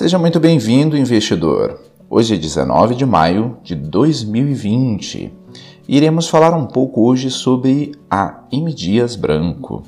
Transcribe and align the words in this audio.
Seja 0.00 0.16
muito 0.18 0.40
bem-vindo, 0.40 0.96
investidor. 0.96 1.78
Hoje 2.08 2.34
é 2.34 2.38
19 2.38 2.94
de 2.94 3.04
maio 3.04 3.58
de 3.62 3.74
2020. 3.74 5.30
Iremos 5.86 6.26
falar 6.26 6.56
um 6.56 6.64
pouco 6.64 7.06
hoje 7.06 7.30
sobre 7.30 7.92
a 8.10 8.42
M 8.50 8.72
Dias 8.72 9.14
Branco. 9.14 9.82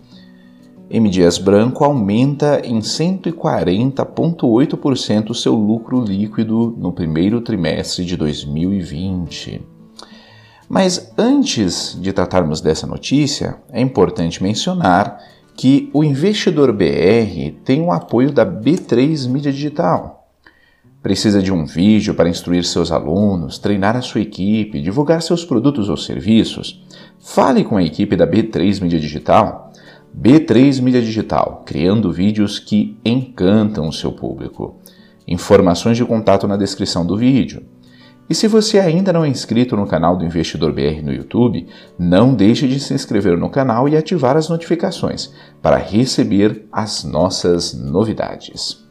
M 0.90 1.08
Dias 1.08 1.38
Branco 1.38 1.82
aumenta 1.82 2.60
em 2.62 2.80
140,8% 2.80 5.30
o 5.30 5.34
seu 5.34 5.54
lucro 5.54 6.04
líquido 6.04 6.76
no 6.76 6.92
primeiro 6.92 7.40
trimestre 7.40 8.04
de 8.04 8.14
2020. 8.14 9.62
Mas 10.68 11.10
antes 11.16 11.98
de 11.98 12.12
tratarmos 12.12 12.60
dessa 12.60 12.86
notícia, 12.86 13.62
é 13.70 13.80
importante 13.80 14.42
mencionar 14.42 15.18
que 15.56 15.90
o 15.92 16.02
investidor 16.02 16.72
BR 16.72 17.52
tem 17.64 17.80
o 17.80 17.92
apoio 17.92 18.32
da 18.32 18.44
B3 18.44 19.28
Mídia 19.28 19.52
Digital. 19.52 20.28
Precisa 21.02 21.42
de 21.42 21.52
um 21.52 21.64
vídeo 21.64 22.14
para 22.14 22.28
instruir 22.28 22.64
seus 22.64 22.92
alunos, 22.92 23.58
treinar 23.58 23.96
a 23.96 24.02
sua 24.02 24.20
equipe, 24.20 24.80
divulgar 24.80 25.20
seus 25.20 25.44
produtos 25.44 25.88
ou 25.88 25.96
serviços? 25.96 26.84
Fale 27.18 27.64
com 27.64 27.76
a 27.76 27.82
equipe 27.82 28.14
da 28.14 28.26
B3 28.26 28.80
Mídia 28.80 29.00
Digital. 29.00 29.72
B3 30.16 30.80
Mídia 30.80 31.02
Digital, 31.02 31.62
criando 31.66 32.12
vídeos 32.12 32.58
que 32.58 32.96
encantam 33.04 33.88
o 33.88 33.92
seu 33.92 34.12
público. 34.12 34.76
Informações 35.26 35.96
de 35.96 36.04
contato 36.04 36.46
na 36.46 36.56
descrição 36.56 37.04
do 37.04 37.16
vídeo. 37.16 37.64
E 38.32 38.34
se 38.34 38.48
você 38.48 38.78
ainda 38.78 39.12
não 39.12 39.26
é 39.26 39.28
inscrito 39.28 39.76
no 39.76 39.86
canal 39.86 40.16
do 40.16 40.24
Investidor 40.24 40.72
BR 40.72 41.02
no 41.04 41.12
YouTube, 41.12 41.66
não 41.98 42.34
deixe 42.34 42.66
de 42.66 42.80
se 42.80 42.94
inscrever 42.94 43.36
no 43.36 43.50
canal 43.50 43.86
e 43.86 43.94
ativar 43.94 44.38
as 44.38 44.48
notificações 44.48 45.34
para 45.60 45.76
receber 45.76 46.66
as 46.72 47.04
nossas 47.04 47.74
novidades. 47.74 48.82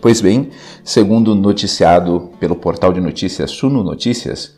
Pois 0.00 0.20
bem, 0.20 0.50
segundo 0.84 1.34
noticiado 1.34 2.30
pelo 2.38 2.54
portal 2.54 2.92
de 2.92 3.00
notícias 3.00 3.50
Suno 3.50 3.82
Notícias, 3.82 4.56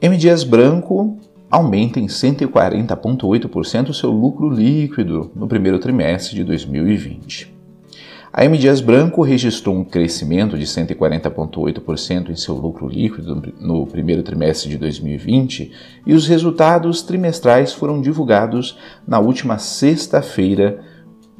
M. 0.00 0.16
Dias 0.16 0.44
Branco 0.44 1.18
aumenta 1.50 1.98
em 1.98 2.06
140,8% 2.06 3.88
o 3.88 3.92
seu 3.92 4.12
lucro 4.12 4.48
líquido 4.48 5.32
no 5.34 5.48
primeiro 5.48 5.80
trimestre 5.80 6.36
de 6.36 6.44
2020. 6.44 7.59
A 8.32 8.44
M. 8.44 8.56
Dias 8.56 8.80
Branco 8.80 9.22
registrou 9.22 9.74
um 9.74 9.82
crescimento 9.82 10.56
de 10.56 10.64
140,8% 10.64 12.30
em 12.30 12.36
seu 12.36 12.54
lucro 12.54 12.86
líquido 12.86 13.42
no 13.58 13.84
primeiro 13.88 14.22
trimestre 14.22 14.70
de 14.70 14.78
2020 14.78 15.72
e 16.06 16.14
os 16.14 16.28
resultados 16.28 17.02
trimestrais 17.02 17.72
foram 17.72 18.00
divulgados 18.00 18.78
na 19.04 19.18
última 19.18 19.58
sexta-feira, 19.58 20.78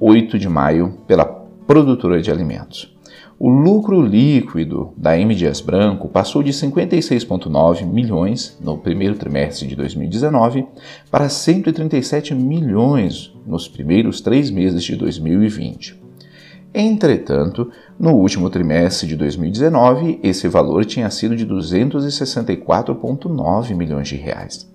8 0.00 0.36
de 0.36 0.48
maio, 0.48 0.98
pela 1.06 1.24
produtora 1.24 2.20
de 2.20 2.28
alimentos. 2.28 2.92
O 3.38 3.48
lucro 3.48 4.02
líquido 4.02 4.92
da 4.96 5.16
M. 5.16 5.32
Dias 5.32 5.60
Branco 5.60 6.08
passou 6.08 6.42
de 6.42 6.50
56,9 6.50 7.86
milhões 7.86 8.58
no 8.60 8.76
primeiro 8.76 9.14
trimestre 9.14 9.68
de 9.68 9.76
2019 9.76 10.66
para 11.08 11.28
137 11.28 12.34
milhões 12.34 13.32
nos 13.46 13.68
primeiros 13.68 14.20
três 14.20 14.50
meses 14.50 14.82
de 14.82 14.96
2020. 14.96 16.09
Entretanto, 16.72 17.68
no 17.98 18.14
último 18.14 18.48
trimestre 18.48 19.08
de 19.08 19.16
2019, 19.16 20.20
esse 20.22 20.46
valor 20.46 20.84
tinha 20.84 21.10
sido 21.10 21.34
de 21.34 21.44
264,9 21.44 23.74
milhões 23.74 24.06
de 24.06 24.14
reais, 24.14 24.70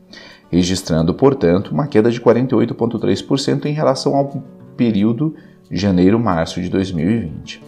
registrando, 0.51 1.13
portanto, 1.13 1.71
uma 1.71 1.87
queda 1.87 2.11
de 2.11 2.19
48,3% 2.19 3.63
em 3.65 3.71
relação 3.71 4.13
ao 4.15 4.43
período 4.75 5.33
janeiro-março 5.71 6.61
de 6.61 6.67
2020. 6.69 7.63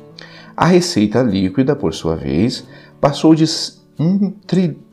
A 0.55 0.65
receita 0.65 1.21
líquida, 1.21 1.73
por 1.75 1.94
sua 1.94 2.17
vez, 2.17 2.67
passou 2.99 3.33
de 3.33 3.45
1, 3.99 4.33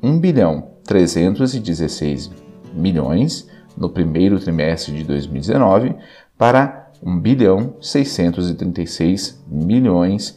1 0.03 0.21
bilhão 0.21 0.69
316 0.85 2.31
milhões 2.73 3.49
no 3.77 3.89
primeiro 3.89 4.39
trimestre 4.39 4.95
de 4.95 5.03
2019 5.05 5.97
para 6.39 6.84
1 7.05 7.21
bilhão 7.21 7.77
636 7.81 9.45
milhões 9.47 10.37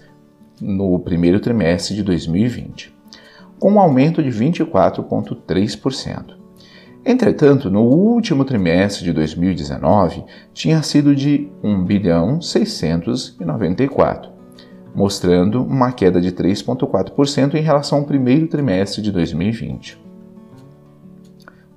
no 0.59 0.99
primeiro 0.99 1.39
trimestre 1.39 1.95
de 1.95 2.03
2020, 2.03 2.93
com 3.57 3.71
um 3.73 3.79
aumento 3.79 4.21
de 4.21 4.29
24,3%. 4.29 6.35
Entretanto, 7.05 7.71
no 7.71 7.83
último 7.83 8.43
trimestre 8.43 9.05
de 9.05 9.13
2019 9.13 10.25
tinha 10.53 10.83
sido 10.83 11.15
de 11.15 11.49
1 11.63 11.85
bilhão 11.85 12.41
694, 12.41 14.29
mostrando 14.93 15.63
uma 15.63 15.93
queda 15.93 16.19
de 16.19 16.33
3,4% 16.33 17.55
em 17.55 17.61
relação 17.61 17.99
ao 17.99 18.05
primeiro 18.05 18.47
trimestre 18.47 19.01
de 19.01 19.09
2020. 19.11 20.06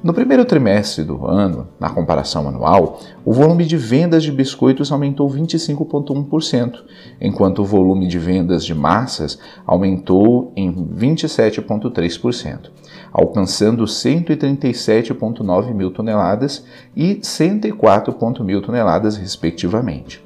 No 0.03 0.15
primeiro 0.15 0.45
trimestre 0.45 1.03
do 1.03 1.27
ano, 1.27 1.67
na 1.81 1.91
comparação 1.91 2.49
anual, 2.49 3.01
o 3.25 3.33
volume 3.33 3.65
de 3.65 3.77
vendas 3.77 4.23
de 4.23 4.31
biscoitos 4.31 4.93
aumentou 4.93 5.29
25,1%, 5.29 6.85
enquanto 7.21 7.61
o 7.61 7.65
volume 7.65 8.07
de 8.07 8.17
vendas 8.17 8.65
de 8.65 8.75
massas 8.75 9.39
aumentou 9.67 10.53
em 10.55 10.73
27,3%, 10.73 12.71
alcançando 13.13 13.85
137,9 13.85 15.75
mil 15.75 15.91
toneladas 15.91 16.65
e 16.97 17.17
104,1 17.17 18.45
mil 18.45 18.63
toneladas, 18.63 19.17
respectivamente. 19.17 20.25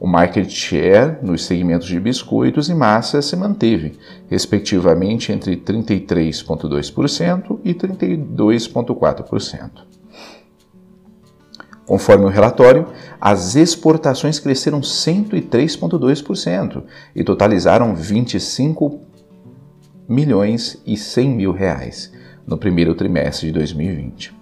O 0.00 0.06
market 0.06 0.50
share 0.50 1.18
nos 1.22 1.44
segmentos 1.44 1.86
de 1.86 2.00
biscoitos 2.00 2.68
e 2.68 2.74
massas 2.74 3.26
se 3.26 3.36
manteve, 3.36 3.92
respectivamente, 4.28 5.30
entre 5.32 5.56
33,2% 5.56 7.60
e 7.64 7.72
32,4%. 7.72 9.70
Conforme 11.86 12.24
o 12.24 12.28
relatório, 12.28 12.88
as 13.20 13.56
exportações 13.56 14.38
cresceram 14.38 14.80
103,2% 14.80 16.82
e 17.14 17.22
totalizaram 17.22 17.94
25 17.94 19.00
milhões 20.08 20.80
e 20.86 20.96
100 20.96 21.30
mil 21.30 21.52
reais 21.52 22.12
no 22.46 22.58
primeiro 22.58 22.94
trimestre 22.94 23.46
de 23.48 23.52
2020. 23.52 24.34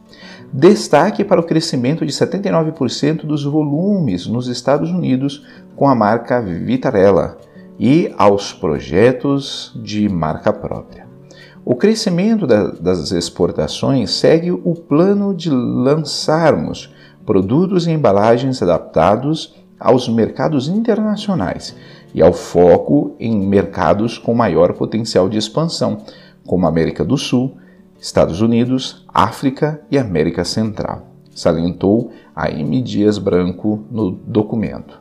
Destaque 0.52 1.24
para 1.24 1.40
o 1.40 1.44
crescimento 1.44 2.04
de 2.04 2.12
79% 2.12 3.24
dos 3.24 3.44
volumes 3.44 4.26
nos 4.26 4.48
Estados 4.48 4.90
Unidos 4.90 5.46
com 5.74 5.88
a 5.88 5.94
marca 5.94 6.42
Vitarella 6.42 7.38
e 7.78 8.12
aos 8.18 8.52
projetos 8.52 9.72
de 9.82 10.08
marca 10.08 10.52
própria. 10.52 11.06
O 11.64 11.74
crescimento 11.74 12.46
da, 12.46 12.72
das 12.72 13.12
exportações 13.12 14.10
segue 14.10 14.50
o 14.50 14.74
plano 14.74 15.34
de 15.34 15.48
lançarmos 15.48 16.92
produtos 17.24 17.86
e 17.86 17.92
embalagens 17.92 18.60
adaptados 18.60 19.61
aos 19.82 20.08
mercados 20.08 20.68
internacionais 20.68 21.74
e 22.14 22.22
ao 22.22 22.32
foco 22.32 23.16
em 23.18 23.36
mercados 23.36 24.16
com 24.16 24.32
maior 24.32 24.74
potencial 24.74 25.28
de 25.28 25.36
expansão, 25.36 25.98
como 26.46 26.66
América 26.66 27.04
do 27.04 27.16
Sul, 27.18 27.56
Estados 28.00 28.40
Unidos, 28.40 29.04
África 29.12 29.82
e 29.90 29.98
América 29.98 30.44
Central, 30.44 31.08
salientou 31.34 32.12
a 32.34 32.48
M. 32.48 32.80
Dias 32.80 33.18
Branco 33.18 33.84
no 33.90 34.12
documento. 34.12 35.00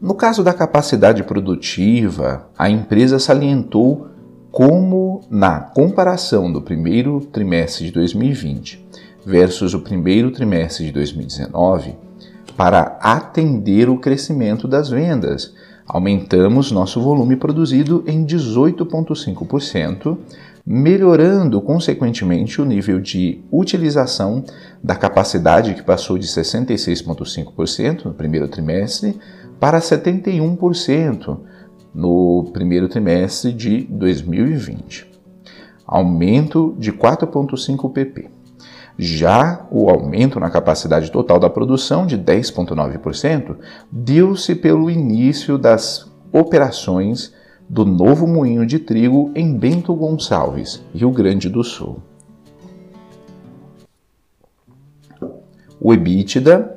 No 0.00 0.14
caso 0.14 0.44
da 0.44 0.54
capacidade 0.54 1.24
produtiva, 1.24 2.48
a 2.56 2.70
empresa 2.70 3.18
salientou 3.18 4.06
como, 4.50 5.22
na 5.28 5.58
comparação 5.60 6.52
do 6.52 6.62
primeiro 6.62 7.20
trimestre 7.20 7.86
de 7.86 7.92
2020 7.92 8.86
versus 9.26 9.74
o 9.74 9.80
primeiro 9.80 10.30
trimestre 10.30 10.86
de 10.86 10.92
2019, 10.92 12.07
para 12.58 12.98
atender 13.00 13.88
o 13.88 14.00
crescimento 14.00 14.66
das 14.66 14.90
vendas, 14.90 15.54
aumentamos 15.86 16.72
nosso 16.72 17.00
volume 17.00 17.36
produzido 17.36 18.02
em 18.04 18.26
18,5% 18.26 20.18
melhorando 20.66 21.62
consequentemente 21.62 22.60
o 22.60 22.64
nível 22.64 23.00
de 23.00 23.40
utilização 23.52 24.42
da 24.82 24.96
capacidade 24.96 25.72
que 25.72 25.84
passou 25.84 26.18
de 26.18 26.26
66,5% 26.26 28.06
no 28.06 28.12
primeiro 28.12 28.48
trimestre 28.48 29.16
para 29.60 29.78
71% 29.78 31.38
no 31.94 32.50
primeiro 32.52 32.88
trimestre 32.88 33.52
de 33.52 33.84
2020. 33.84 35.08
Aumento 35.86 36.74
de 36.76 36.92
4,5 36.92 37.92
pp. 37.92 38.37
Já 38.98 39.64
o 39.70 39.88
aumento 39.88 40.40
na 40.40 40.50
capacidade 40.50 41.12
total 41.12 41.38
da 41.38 41.48
produção 41.48 42.04
de 42.04 42.18
10,9% 42.18 43.56
deu-se 43.92 44.56
pelo 44.56 44.90
início 44.90 45.56
das 45.56 46.10
operações 46.32 47.32
do 47.68 47.84
novo 47.84 48.26
moinho 48.26 48.66
de 48.66 48.80
trigo 48.80 49.30
em 49.36 49.56
Bento 49.56 49.94
Gonçalves, 49.94 50.82
Rio 50.92 51.12
Grande 51.12 51.48
do 51.48 51.62
Sul. 51.62 52.02
O 55.80 55.94
EBITDA, 55.94 56.76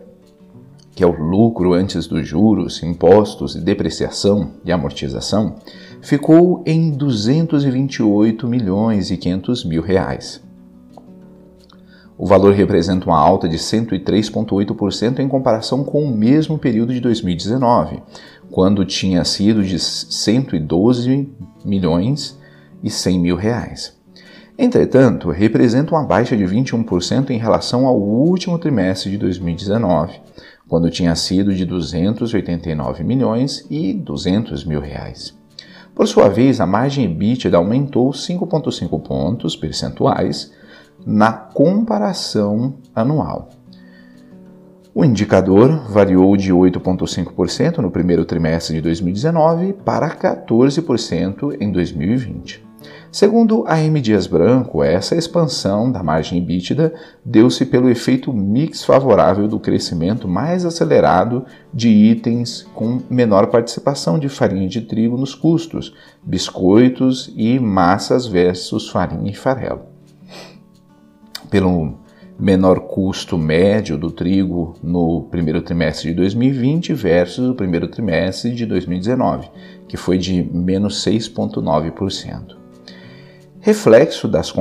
que 0.93 1.03
é 1.03 1.07
o 1.07 1.11
lucro 1.11 1.73
antes 1.73 2.05
dos 2.05 2.27
juros, 2.27 2.83
impostos 2.83 3.55
e 3.55 3.61
depreciação 3.61 4.51
e 4.63 4.71
amortização, 4.71 5.55
ficou 6.03 6.61
em 6.67 6.91
228 6.91 8.47
milhões 8.47 9.09
e 9.09 9.17
500 9.17 9.65
mil 9.65 9.81
reais. 9.81 10.50
O 12.21 12.27
valor 12.27 12.53
representa 12.53 13.07
uma 13.07 13.17
alta 13.17 13.49
de 13.49 13.57
103,8% 13.57 15.17
em 15.17 15.27
comparação 15.27 15.83
com 15.83 16.03
o 16.03 16.15
mesmo 16.15 16.55
período 16.55 16.93
de 16.93 16.99
2019, 16.99 18.03
quando 18.51 18.85
tinha 18.85 19.25
sido 19.25 19.63
de 19.63 19.79
112 19.79 21.27
milhões 21.65 22.39
e 22.83 22.91
100 22.91 23.19
mil 23.19 23.35
reais. 23.35 23.97
Entretanto, 24.55 25.31
representa 25.31 25.95
uma 25.95 26.03
baixa 26.03 26.37
de 26.37 26.43
21% 26.43 27.31
em 27.31 27.39
relação 27.39 27.87
ao 27.87 27.99
último 27.99 28.59
trimestre 28.59 29.09
de 29.09 29.17
2019, 29.17 30.21
quando 30.67 30.91
tinha 30.91 31.15
sido 31.15 31.51
de 31.55 31.65
289 31.65 33.03
milhões 33.03 33.65
e 33.67 33.95
200 33.95 34.63
mil 34.63 34.79
reais. 34.79 35.35
Por 35.95 36.07
sua 36.07 36.29
vez, 36.29 36.61
a 36.61 36.67
margem 36.67 37.05
EBITDA 37.05 37.57
aumentou 37.57 38.11
5,5 38.11 39.01
pontos 39.01 39.55
percentuais 39.55 40.51
na 41.05 41.31
comparação 41.31 42.75
anual. 42.95 43.49
O 44.93 45.05
indicador 45.05 45.89
variou 45.89 46.35
de 46.35 46.51
8,5% 46.51 47.77
no 47.77 47.89
primeiro 47.89 48.25
trimestre 48.25 48.75
de 48.75 48.81
2019 48.81 49.71
para 49.85 50.09
14% 50.09 51.55
em 51.61 51.71
2020. 51.71 52.71
Segundo 53.09 53.63
a 53.67 53.79
M. 53.79 54.01
Dias 54.01 54.27
Branco, 54.27 54.83
essa 54.83 55.15
expansão 55.15 55.89
da 55.89 56.03
margem 56.03 56.39
EBITDA 56.39 56.93
deu-se 57.23 57.65
pelo 57.65 57.89
efeito 57.89 58.33
mix 58.33 58.83
favorável 58.83 59.47
do 59.47 59.59
crescimento 59.59 60.27
mais 60.27 60.65
acelerado 60.65 61.45
de 61.73 61.87
itens 61.87 62.67
com 62.73 63.01
menor 63.09 63.47
participação 63.47 64.19
de 64.19 64.27
farinha 64.27 64.67
de 64.67 64.81
trigo 64.81 65.15
nos 65.15 65.35
custos, 65.35 65.93
biscoitos 66.23 67.31
e 67.37 67.59
massas 67.59 68.27
versus 68.27 68.89
farinha 68.89 69.31
e 69.31 69.35
farelo 69.35 69.90
pelo 71.51 71.99
menor 72.39 72.79
custo 72.87 73.37
médio 73.37 73.97
do 73.97 74.09
trigo 74.09 74.73
no 74.81 75.27
primeiro 75.29 75.61
trimestre 75.61 76.09
de 76.09 76.15
2020 76.15 76.93
versus 76.93 77.47
o 77.49 77.53
primeiro 77.53 77.87
trimestre 77.87 78.55
de 78.55 78.65
2019, 78.65 79.51
que 79.87 79.97
foi 79.97 80.17
de 80.17 80.41
menos 80.41 81.05
6,9%. 81.05 82.60
Reflexo 83.63 84.27
das, 84.27 84.51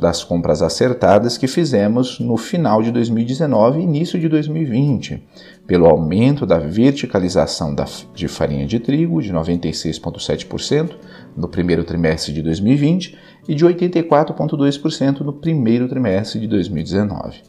das 0.00 0.24
compras 0.24 0.62
acertadas 0.62 1.36
que 1.36 1.46
fizemos 1.46 2.18
no 2.18 2.38
final 2.38 2.82
de 2.82 2.90
2019 2.90 3.78
e 3.78 3.82
início 3.82 4.18
de 4.18 4.30
2020, 4.30 5.22
pelo 5.66 5.84
aumento 5.84 6.46
da 6.46 6.58
verticalização 6.58 7.74
da, 7.74 7.84
de 8.14 8.28
farinha 8.28 8.66
de 8.66 8.80
trigo 8.80 9.20
de 9.20 9.30
96,7% 9.30 10.92
no 11.36 11.48
primeiro 11.48 11.84
trimestre 11.84 12.32
de 12.32 12.40
2020 12.40 13.14
e 13.46 13.54
de 13.54 13.66
84,2% 13.66 15.20
no 15.20 15.34
primeiro 15.34 15.86
trimestre 15.86 16.40
de 16.40 16.46
2019, 16.46 17.42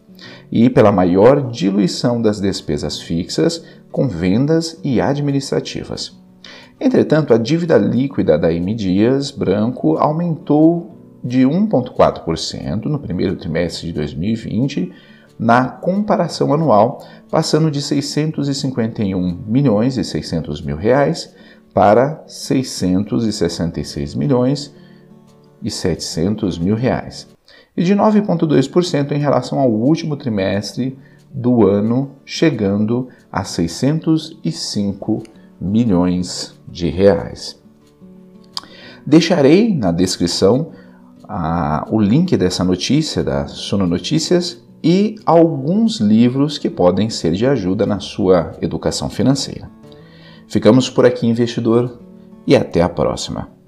e 0.52 0.70
pela 0.70 0.92
maior 0.92 1.52
diluição 1.52 2.22
das 2.22 2.42
despesas 2.42 3.00
fixas 3.00 3.64
com 3.90 4.10
vendas 4.10 4.78
e 4.84 5.00
administrativas. 5.00 6.21
Entretanto, 6.84 7.32
a 7.32 7.38
dívida 7.38 7.78
líquida 7.78 8.40
da 8.40 8.52
M 8.52 8.74
Dias 8.74 9.30
Branco 9.30 9.98
aumentou 9.98 10.98
de 11.24 11.42
1,4% 11.42 12.86
no 12.86 12.98
primeiro 12.98 13.36
trimestre 13.36 13.86
de 13.86 13.94
2020 13.94 14.92
na 15.38 15.66
comparação 15.70 16.52
anual, 16.52 17.06
passando 17.30 17.70
de 17.70 17.84
651 17.84 19.44
milhões 19.46 19.96
e 19.96 20.04
600 20.04 20.60
mil 20.64 20.76
reais 20.76 21.36
para 21.72 22.24
666 22.26 24.16
milhões 24.16 24.74
e 25.62 25.70
700 25.70 26.58
mil 26.58 26.74
reais, 26.74 27.28
e 27.78 27.84
de 27.84 27.96
9,2% 27.96 29.12
em 29.12 29.20
relação 29.20 29.60
ao 29.60 29.70
último 29.70 30.18
trimestre 30.18 30.98
do 31.32 31.68
ano, 31.68 32.10
chegando 32.26 33.08
a 33.32 33.44
605 33.44 35.41
milhões 35.62 36.60
de 36.68 36.90
reais. 36.90 37.62
Deixarei 39.06 39.76
na 39.76 39.92
descrição 39.92 40.72
ah, 41.28 41.86
o 41.90 42.00
link 42.00 42.36
dessa 42.36 42.64
notícia 42.64 43.24
da 43.24 43.48
Suno 43.48 43.86
Notícias 43.86 44.64
e 44.84 45.16
alguns 45.26 46.00
livros 46.00 46.58
que 46.58 46.70
podem 46.70 47.10
ser 47.10 47.34
de 47.34 47.46
ajuda 47.46 47.86
na 47.86 48.00
sua 48.00 48.54
educação 48.62 49.10
financeira. 49.10 49.70
Ficamos 50.48 50.90
por 50.90 51.06
aqui, 51.06 51.28
investidor, 51.28 52.00
e 52.46 52.56
até 52.56 52.82
a 52.82 52.90
próxima. 52.90 53.61